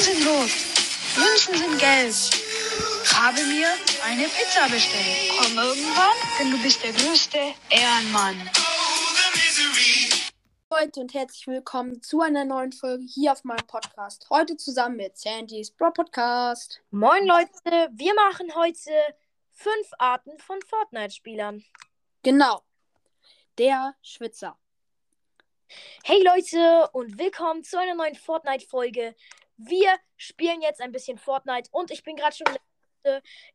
sind 0.00 0.26
rot. 0.26 0.50
Münzen 1.16 1.54
sind 1.56 1.78
gelb. 1.78 2.14
Habe 3.14 3.42
mir 3.44 3.68
eine 4.04 4.24
Pizza 4.24 4.68
bestellt. 4.68 5.32
Komm 5.38 5.58
irgendwann, 5.58 6.16
denn 6.38 6.50
du 6.50 6.62
bist 6.62 6.82
der 6.82 6.92
größte 6.92 7.38
Ehrenmann. 7.68 8.50
Leute 10.70 11.00
und 11.00 11.12
herzlich 11.12 11.46
willkommen 11.46 12.00
zu 12.02 12.22
einer 12.22 12.46
neuen 12.46 12.72
Folge 12.72 13.04
hier 13.04 13.32
auf 13.32 13.44
meinem 13.44 13.66
Podcast. 13.66 14.26
Heute 14.30 14.56
zusammen 14.56 14.96
mit 14.96 15.18
Sandys 15.18 15.70
Bro 15.70 15.90
Podcast. 15.90 16.80
Moin 16.90 17.26
Leute, 17.26 17.90
wir 17.92 18.14
machen 18.14 18.54
heute 18.54 18.90
fünf 19.50 19.90
Arten 19.98 20.38
von 20.38 20.58
Fortnite-Spielern. 20.62 21.62
Genau. 22.22 22.62
Der 23.58 23.94
Schwitzer. 24.02 24.56
Hey 26.04 26.22
Leute 26.22 26.88
und 26.92 27.18
willkommen 27.18 27.62
zu 27.64 27.78
einer 27.78 27.94
neuen 27.94 28.14
Fortnite-Folge. 28.14 29.14
Wir 29.56 29.98
spielen 30.16 30.62
jetzt 30.62 30.80
ein 30.80 30.92
bisschen 30.92 31.18
Fortnite 31.18 31.68
und 31.72 31.90
ich 31.90 32.02
bin 32.02 32.16
gerade 32.16 32.34
schon. 32.34 32.46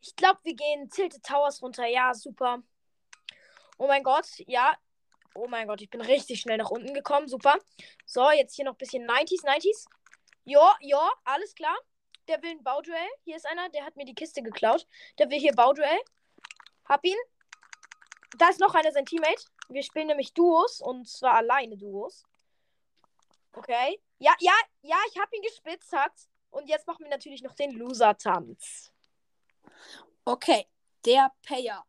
Ich 0.02 0.16
glaube, 0.16 0.40
wir 0.43 0.55
gehen 0.55 0.90
Tilted 0.90 1.23
Towers 1.23 1.62
runter. 1.62 1.85
Ja, 1.85 2.13
super. 2.13 2.63
Oh 3.77 3.88
mein 3.88 4.03
Gott, 4.03 4.27
ja. 4.48 4.77
Oh 5.35 5.48
mein 5.48 5.67
Gott, 5.67 5.81
ich 5.81 5.90
bin 5.90 6.02
richtig 6.02 6.41
schnell 6.41 6.57
nach 6.57 6.71
unten 6.71 6.93
gekommen. 6.93 7.27
Super. 7.27 7.57
So, 8.05 8.31
jetzt 8.31 8.55
hier 8.55 8.65
noch 8.65 8.73
ein 8.73 8.77
bisschen 8.77 9.07
90s, 9.07 9.45
90s. 9.45 9.85
Ja, 10.43 10.76
ja, 10.81 11.12
alles 11.23 11.54
klar. 11.54 11.77
Der 12.27 12.41
will 12.41 12.52
ein 12.52 12.63
Bauduell. 12.63 13.09
Hier 13.23 13.35
ist 13.35 13.45
einer, 13.45 13.70
der 13.70 13.85
hat 13.85 13.95
mir 13.95 14.05
die 14.05 14.15
Kiste 14.15 14.41
geklaut. 14.41 14.88
Der 15.20 15.29
will 15.29 15.40
hier 15.40 15.54
Bauduell. 15.54 15.99
Hab 16.85 17.05
ihn. 17.05 17.18
Da 18.38 18.49
ist 18.49 18.59
noch 18.59 18.76
einer, 18.76 18.91
sein 18.91 19.05
Teammate. 19.05 19.45
Wir 19.70 19.84
spielen 19.84 20.08
nämlich 20.08 20.34
Duos 20.34 20.81
und 20.81 21.08
zwar 21.08 21.35
alleine 21.35 21.77
Duos. 21.77 22.23
Okay. 23.54 24.02
Ja, 24.20 24.34
ja, 24.40 24.54
ja, 24.81 24.98
ich 25.12 25.20
hab 25.20 25.31
ihn 25.34 25.41
gespitzhackt. 25.41 26.27
Und 26.49 26.68
jetzt 26.70 26.88
machen 26.88 27.04
wir 27.04 27.09
natürlich 27.09 27.41
noch 27.44 27.54
den 27.55 27.71
Loser-Tanz. 27.71 28.91
Okay, 30.26 30.68
der 31.05 31.32
Payer. 31.43 31.85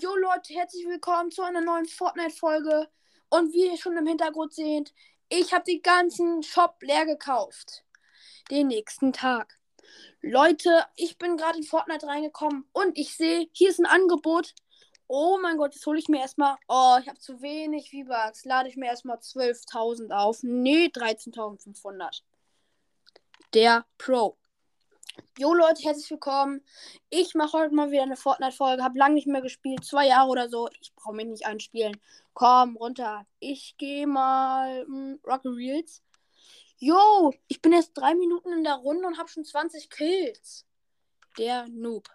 Jo 0.00 0.14
Leute, 0.16 0.54
herzlich 0.54 0.86
willkommen 0.86 1.30
zu 1.30 1.42
einer 1.42 1.60
neuen 1.60 1.86
Fortnite-Folge. 1.86 2.88
Und 3.28 3.52
wie 3.52 3.66
ihr 3.70 3.76
schon 3.76 3.96
im 3.96 4.06
Hintergrund 4.06 4.54
seht, 4.54 4.94
ich 5.28 5.52
habe 5.52 5.64
den 5.64 5.82
ganzen 5.82 6.42
Shop 6.42 6.76
leer 6.80 7.06
gekauft. 7.06 7.84
Den 8.50 8.68
nächsten 8.68 9.12
Tag. 9.12 9.58
Leute, 10.22 10.86
ich 10.96 11.18
bin 11.18 11.36
gerade 11.36 11.58
in 11.58 11.64
Fortnite 11.64 12.06
reingekommen 12.06 12.68
und 12.72 12.96
ich 12.98 13.14
sehe, 13.14 13.48
hier 13.52 13.70
ist 13.70 13.78
ein 13.78 13.86
Angebot. 13.86 14.54
Oh 15.12 15.38
mein 15.42 15.56
Gott, 15.56 15.74
jetzt 15.74 15.84
hole 15.86 15.98
ich 15.98 16.08
mir 16.08 16.20
erstmal. 16.20 16.54
Oh, 16.68 16.96
ich 17.02 17.08
habe 17.08 17.18
zu 17.18 17.42
wenig 17.42 17.90
V-Bucks. 17.90 18.44
Lade 18.44 18.68
ich 18.68 18.76
mir 18.76 18.86
erstmal 18.86 19.16
12.000 19.16 20.12
auf. 20.12 20.44
Nee, 20.44 20.86
13.500. 20.86 22.22
Der 23.52 23.84
Pro. 23.98 24.38
Jo 25.36 25.52
Leute, 25.52 25.82
herzlich 25.82 26.08
willkommen. 26.12 26.64
Ich 27.08 27.34
mache 27.34 27.58
heute 27.58 27.74
mal 27.74 27.90
wieder 27.90 28.04
eine 28.04 28.14
Fortnite-Folge. 28.14 28.84
Habe 28.84 29.00
lange 29.00 29.14
nicht 29.14 29.26
mehr 29.26 29.42
gespielt, 29.42 29.84
zwei 29.84 30.06
Jahre 30.06 30.28
oder 30.28 30.48
so. 30.48 30.68
Ich 30.80 30.94
brauche 30.94 31.16
mich 31.16 31.26
nicht 31.26 31.44
einspielen. 31.44 32.00
Komm, 32.32 32.76
runter. 32.76 33.26
Ich 33.40 33.74
gehe 33.78 34.06
mal 34.06 34.84
hm, 34.84 35.18
Rocky 35.26 35.48
Reels. 35.48 36.04
Jo, 36.78 37.34
ich 37.48 37.60
bin 37.60 37.72
jetzt 37.72 37.94
drei 37.94 38.14
Minuten 38.14 38.52
in 38.52 38.62
der 38.62 38.74
Runde 38.74 39.08
und 39.08 39.18
habe 39.18 39.28
schon 39.28 39.44
20 39.44 39.90
Kills. 39.90 40.66
Der 41.36 41.66
Noob. 41.66 42.08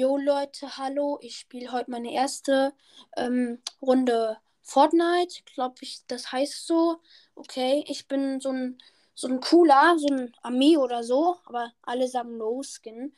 Jo 0.00 0.16
Leute, 0.16 0.78
hallo. 0.78 1.18
Ich 1.20 1.36
spiele 1.36 1.72
heute 1.72 1.90
meine 1.90 2.10
erste 2.10 2.72
ähm, 3.18 3.60
Runde 3.82 4.38
Fortnite. 4.62 5.42
Glaube 5.44 5.74
ich, 5.82 6.00
das 6.06 6.32
heißt 6.32 6.66
so. 6.66 7.02
Okay, 7.34 7.84
ich 7.86 8.08
bin 8.08 8.40
so 8.40 8.48
ein 8.50 8.78
so 9.14 9.28
ein 9.28 9.40
cooler, 9.40 9.98
so 9.98 10.06
ein 10.08 10.34
Armee 10.40 10.78
oder 10.78 11.04
so, 11.04 11.36
aber 11.44 11.74
alle 11.82 12.08
sagen 12.08 12.38
No 12.38 12.62
Skin. 12.62 13.14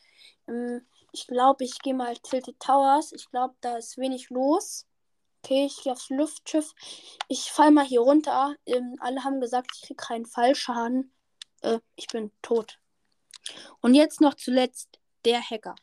Ähm, 0.48 0.84
ich 1.12 1.28
glaube, 1.28 1.62
ich 1.62 1.78
gehe 1.78 1.94
mal 1.94 2.16
Tilted 2.16 2.58
Towers. 2.58 3.12
Ich 3.12 3.30
glaube, 3.30 3.54
da 3.60 3.76
ist 3.76 3.96
wenig 3.96 4.30
los. 4.30 4.84
Okay, 5.44 5.66
ich 5.66 5.84
gehe 5.84 5.92
aufs 5.92 6.10
Luftschiff. 6.10 6.74
Ich 7.28 7.52
fall 7.52 7.70
mal 7.70 7.86
hier 7.86 8.00
runter. 8.00 8.56
Ähm, 8.66 8.96
alle 8.98 9.22
haben 9.22 9.40
gesagt, 9.40 9.70
ich 9.76 9.82
kriege 9.82 10.04
keinen 10.04 10.26
Fallschaden. 10.26 11.12
Äh, 11.60 11.78
ich 11.94 12.08
bin 12.08 12.32
tot. 12.42 12.80
Und 13.80 13.94
jetzt 13.94 14.20
noch 14.20 14.34
zuletzt 14.34 14.98
der 15.24 15.40
Hacker. 15.48 15.76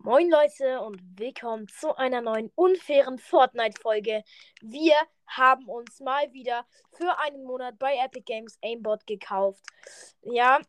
Moin 0.00 0.30
Leute 0.30 0.80
und 0.80 1.00
willkommen 1.18 1.66
zu 1.66 1.96
einer 1.96 2.20
neuen 2.20 2.52
unfairen 2.54 3.18
Fortnite-Folge. 3.18 4.22
Wir 4.62 4.94
haben 5.26 5.68
uns 5.68 5.98
mal 5.98 6.32
wieder 6.32 6.64
für 6.92 7.18
einen 7.18 7.42
Monat 7.42 7.80
bei 7.80 7.96
Epic 7.96 8.22
Games 8.24 8.58
Aimbot 8.62 9.04
gekauft. 9.08 9.60
Ja, 10.22 10.60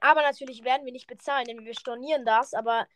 aber 0.00 0.22
natürlich 0.22 0.62
werden 0.62 0.86
wir 0.86 0.92
nicht 0.92 1.08
bezahlen, 1.08 1.46
denn 1.46 1.64
wir 1.64 1.74
stornieren 1.74 2.24
das. 2.24 2.54
Aber 2.54 2.86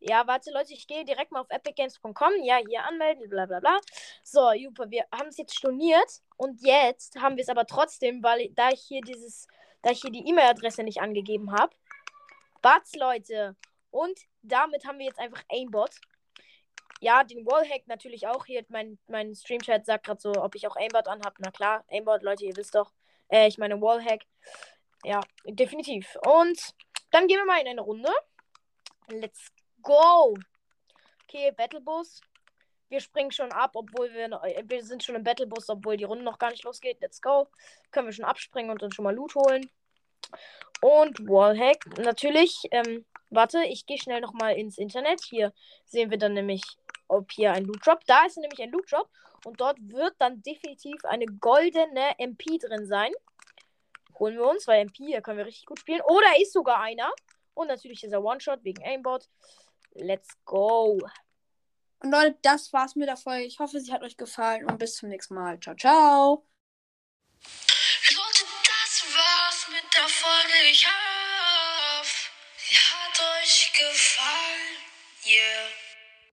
ja, 0.00 0.26
warte 0.26 0.50
Leute, 0.50 0.72
ich 0.72 0.88
gehe 0.88 1.04
direkt 1.04 1.30
mal 1.30 1.42
auf 1.42 1.50
epicgames.com. 1.50 2.32
Ja, 2.42 2.56
hier 2.56 2.82
anmelden, 2.82 3.30
bla 3.30 3.46
bla 3.46 3.60
bla. 3.60 3.78
So, 4.24 4.50
super, 4.60 4.90
wir 4.90 5.04
haben 5.12 5.28
es 5.28 5.36
jetzt 5.36 5.56
storniert 5.56 6.22
und 6.36 6.60
jetzt 6.66 7.20
haben 7.20 7.36
wir 7.36 7.42
es 7.42 7.48
aber 7.48 7.66
trotzdem, 7.66 8.20
weil 8.24 8.50
da 8.56 8.70
ich 8.70 8.80
hier 8.80 9.00
dieses, 9.00 9.46
da 9.80 9.92
ich 9.92 10.00
hier 10.00 10.10
die 10.10 10.28
E-Mail-Adresse 10.28 10.82
nicht 10.82 11.00
angegeben 11.00 11.52
habe. 11.52 11.74
Batz, 12.62 12.96
Leute. 12.96 13.54
Und 13.94 14.18
damit 14.42 14.84
haben 14.84 14.98
wir 14.98 15.06
jetzt 15.06 15.20
einfach 15.20 15.44
Aimbot. 15.48 16.00
Ja, 17.00 17.22
den 17.22 17.46
Wallhack 17.46 17.86
natürlich 17.86 18.26
auch. 18.26 18.44
Hier, 18.44 18.64
mein, 18.68 18.98
mein 19.06 19.36
Streamchat 19.36 19.86
sagt 19.86 20.06
gerade 20.06 20.20
so, 20.20 20.32
ob 20.32 20.56
ich 20.56 20.66
auch 20.66 20.74
Aimbot 20.74 21.06
anhab. 21.06 21.36
Na 21.38 21.52
klar, 21.52 21.84
Aimbot, 21.88 22.24
Leute, 22.24 22.44
ihr 22.44 22.56
wisst 22.56 22.74
doch. 22.74 22.92
Äh, 23.28 23.46
ich 23.46 23.56
meine 23.56 23.80
Wallhack. 23.80 24.22
Ja, 25.04 25.20
definitiv. 25.44 26.16
Und 26.26 26.74
dann 27.12 27.28
gehen 27.28 27.38
wir 27.38 27.44
mal 27.44 27.60
in 27.60 27.68
eine 27.68 27.82
Runde. 27.82 28.10
Let's 29.06 29.52
go. 29.80 30.34
Okay, 31.22 31.52
Battlebus. 31.52 32.20
Wir 32.88 32.98
springen 32.98 33.30
schon 33.30 33.52
ab, 33.52 33.70
obwohl 33.74 34.12
wir, 34.12 34.24
äh, 34.42 34.64
wir 34.66 34.82
sind 34.82 35.04
schon 35.04 35.14
im 35.14 35.22
Battlebus, 35.22 35.70
obwohl 35.70 35.96
die 35.96 36.04
Runde 36.04 36.24
noch 36.24 36.40
gar 36.40 36.50
nicht 36.50 36.64
losgeht. 36.64 37.00
Let's 37.00 37.22
go. 37.22 37.46
Können 37.92 38.08
wir 38.08 38.12
schon 38.12 38.24
abspringen 38.24 38.72
und 38.72 38.82
uns 38.82 38.96
schon 38.96 39.04
mal 39.04 39.14
Loot 39.14 39.36
holen. 39.36 39.70
Und 40.80 41.20
Wallhack. 41.28 41.86
Natürlich, 41.98 42.58
ähm, 42.72 43.04
warte, 43.34 43.64
ich 43.64 43.86
gehe 43.86 43.98
schnell 43.98 44.20
nochmal 44.20 44.56
ins 44.56 44.78
Internet. 44.78 45.22
Hier 45.24 45.52
sehen 45.84 46.10
wir 46.10 46.18
dann 46.18 46.34
nämlich 46.34 46.62
ob 47.08 47.30
hier 47.32 47.52
ein 47.52 47.64
Loot 47.64 47.86
Drop. 47.86 48.04
Da 48.06 48.26
ist 48.26 48.36
nämlich 48.38 48.60
ein 48.60 48.70
Loot 48.70 48.90
Drop 48.90 49.08
und 49.44 49.60
dort 49.60 49.78
wird 49.80 50.14
dann 50.18 50.42
definitiv 50.42 51.04
eine 51.04 51.26
goldene 51.26 52.18
MP 52.18 52.58
drin 52.58 52.86
sein. 52.86 53.12
Holen 54.18 54.36
wir 54.36 54.46
uns, 54.46 54.66
weil 54.66 54.80
MP, 54.80 55.06
hier 55.06 55.22
können 55.22 55.38
wir 55.38 55.46
richtig 55.46 55.66
gut 55.66 55.80
spielen. 55.80 56.00
Oder 56.02 56.26
oh, 56.36 56.42
ist 56.42 56.52
sogar 56.52 56.80
einer. 56.80 57.10
Und 57.54 57.68
natürlich 57.68 58.02
ist 58.04 58.12
er 58.12 58.22
One-Shot 58.22 58.64
wegen 58.64 58.82
Aimbot. 58.84 59.28
Let's 59.92 60.28
go. 60.44 60.98
Und 62.00 62.10
Leute, 62.10 62.36
das 62.42 62.72
war's 62.72 62.96
mit 62.96 63.08
der 63.08 63.16
Folge. 63.16 63.44
Ich 63.44 63.58
hoffe, 63.58 63.80
sie 63.80 63.92
hat 63.92 64.02
euch 64.02 64.16
gefallen 64.16 64.66
und 64.66 64.78
bis 64.78 64.96
zum 64.96 65.08
nächsten 65.08 65.34
Mal. 65.34 65.58
Ciao, 65.60 65.74
ciao. 65.76 66.46
Leute, 68.10 68.44
das 68.66 69.04
war's 69.14 69.68
mit 69.68 69.94
der 69.94 70.08
Folge. 70.08 70.70
Ich 70.70 70.86
sie 70.86 71.33
hat 72.76 73.22
euch 73.42 73.72
gefallen. 73.72 74.76
Yeah. 75.26 75.93